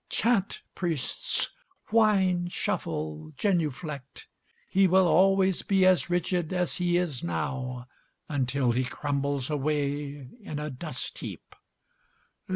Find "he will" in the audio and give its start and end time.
4.67-5.07